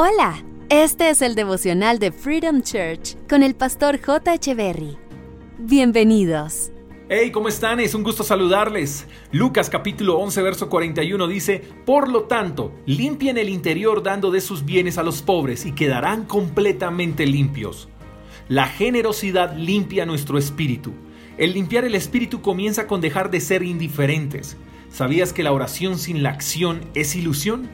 [0.00, 4.54] Hola, este es el devocional de Freedom Church con el pastor J.
[4.54, 4.96] Berry.
[5.58, 6.70] Bienvenidos.
[7.08, 7.80] Hey, ¿cómo están?
[7.80, 9.08] Es un gusto saludarles.
[9.32, 14.64] Lucas capítulo 11, verso 41 dice, Por lo tanto, limpien el interior dando de sus
[14.64, 17.88] bienes a los pobres y quedarán completamente limpios.
[18.46, 20.92] La generosidad limpia nuestro espíritu.
[21.38, 24.56] El limpiar el espíritu comienza con dejar de ser indiferentes.
[24.92, 27.68] ¿Sabías que la oración sin la acción es ilusión?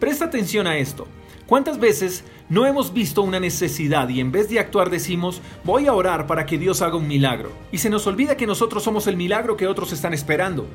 [0.00, 1.06] Presta atención a esto.
[1.50, 5.94] ¿Cuántas veces no hemos visto una necesidad y en vez de actuar decimos, voy a
[5.94, 7.50] orar para que Dios haga un milagro?
[7.72, 10.68] Y se nos olvida que nosotros somos el milagro que otros están esperando.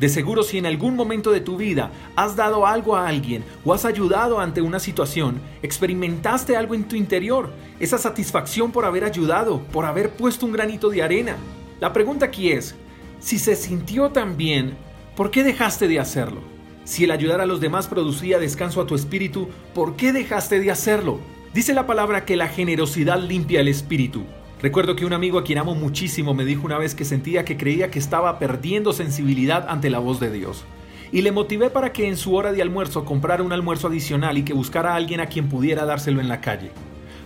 [0.00, 3.74] De seguro si en algún momento de tu vida has dado algo a alguien o
[3.74, 9.60] has ayudado ante una situación, experimentaste algo en tu interior, esa satisfacción por haber ayudado,
[9.74, 11.36] por haber puesto un granito de arena.
[11.80, 12.74] La pregunta aquí es,
[13.20, 14.74] si se sintió tan bien,
[15.16, 16.53] ¿por qué dejaste de hacerlo?
[16.84, 20.70] Si el ayudar a los demás producía descanso a tu espíritu, ¿por qué dejaste de
[20.70, 21.18] hacerlo?
[21.54, 24.24] Dice la palabra que la generosidad limpia el espíritu.
[24.60, 27.56] Recuerdo que un amigo a quien amo muchísimo me dijo una vez que sentía que
[27.56, 30.64] creía que estaba perdiendo sensibilidad ante la voz de Dios.
[31.10, 34.42] Y le motivé para que en su hora de almuerzo comprara un almuerzo adicional y
[34.42, 36.70] que buscara a alguien a quien pudiera dárselo en la calle.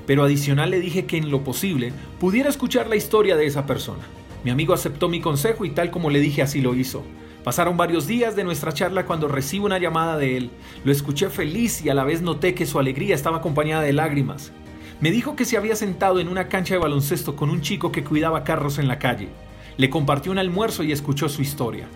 [0.06, 4.04] Pero adicional le dije que en lo posible pudiera escuchar la historia de esa persona.
[4.44, 7.02] Mi amigo aceptó mi consejo y tal como le dije así lo hizo.
[7.44, 10.50] Pasaron varios días de nuestra charla cuando recibo una llamada de él.
[10.84, 14.53] Lo escuché feliz y a la vez noté que su alegría estaba acompañada de lágrimas.
[15.00, 18.03] Me dijo que se había sentado en una cancha de baloncesto con un chico que
[18.03, 19.28] cuidaba carros en la calle.
[19.77, 21.86] Le compartió un almuerzo y escuchó su historia.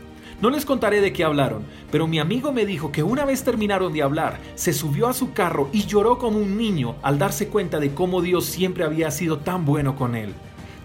[0.40, 3.92] No les contaré de qué hablaron, pero mi amigo me dijo que una vez terminaron
[3.92, 7.78] de hablar, se subió a su carro y lloró como un niño al darse cuenta
[7.78, 10.34] de cómo Dios siempre había sido tan bueno con él.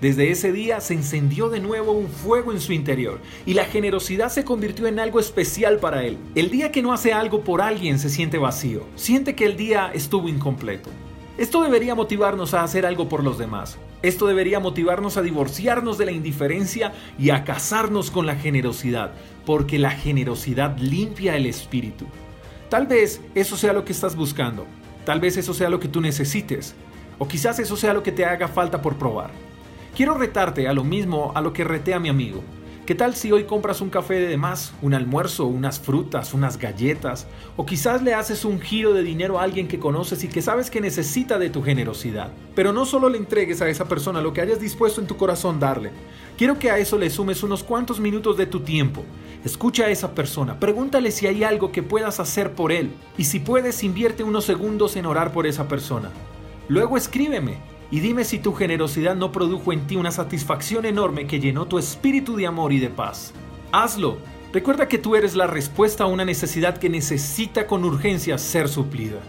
[0.01, 4.29] Desde ese día se encendió de nuevo un fuego en su interior y la generosidad
[4.29, 6.19] se convirtió en algo especial para él.
[6.35, 9.89] El día que no hace algo por alguien se siente vacío, siente que el día
[9.91, 10.91] estuvo incompleto.
[11.39, 13.79] Esto debería motivarnos a hacer algo por los demás.
[14.03, 19.13] Esto debería motivarnos a divorciarnos de la indiferencia y a casarnos con la generosidad,
[19.47, 22.05] porque la generosidad limpia el espíritu.
[22.69, 24.67] Tal vez eso sea lo que estás buscando,
[25.05, 26.75] tal vez eso sea lo que tú necesites,
[27.17, 29.46] o quizás eso sea lo que te haga falta por probar.
[29.97, 32.43] Quiero retarte a lo mismo a lo que reté a mi amigo.
[32.85, 37.25] ¿Qué tal si hoy compras un café de más, un almuerzo, unas frutas, unas galletas?
[37.55, 40.69] O quizás le haces un giro de dinero a alguien que conoces y que sabes
[40.69, 42.31] que necesita de tu generosidad.
[42.53, 45.59] Pero no solo le entregues a esa persona lo que hayas dispuesto en tu corazón
[45.59, 45.89] darle.
[46.37, 49.03] Quiero que a eso le sumes unos cuantos minutos de tu tiempo.
[49.43, 52.91] Escucha a esa persona, pregúntale si hay algo que puedas hacer por él.
[53.17, 56.11] Y si puedes, invierte unos segundos en orar por esa persona.
[56.69, 57.57] Luego escríbeme
[57.89, 61.79] y dime si tu generosidad no produjo en ti una satisfacción enorme que llenó tu
[61.79, 63.33] espíritu de amor y de paz.
[63.71, 64.17] Hazlo.
[64.53, 69.19] Recuerda que tú eres la respuesta a una necesidad que necesita con urgencia ser suplida.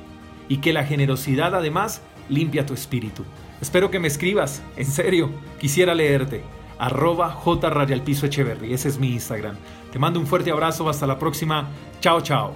[0.48, 3.24] Y que la generosidad además limpia tu espíritu.
[3.60, 4.62] Espero que me escribas.
[4.76, 5.30] En serio,
[5.60, 6.42] quisiera leerte.
[6.78, 7.70] Arroba J
[8.04, 8.26] Piso.
[8.26, 9.56] Ese es mi Instagram.
[9.92, 10.88] Te mando un fuerte abrazo.
[10.88, 11.68] Hasta la próxima.
[12.00, 12.54] Chao, chao.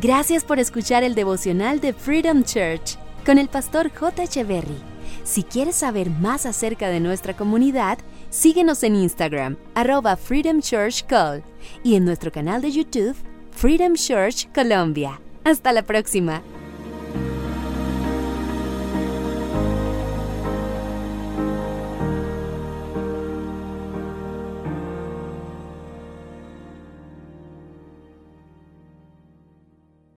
[0.00, 4.22] Gracias por escuchar el devocional de Freedom Church con el pastor J.
[4.22, 4.89] Echeverry.
[5.24, 7.98] Si quieres saber más acerca de nuestra comunidad,
[8.30, 11.42] síguenos en Instagram, arroba Freedom Church Call,
[11.82, 13.16] y en nuestro canal de YouTube,
[13.52, 15.20] Freedom Church Colombia.
[15.44, 16.42] Hasta la próxima.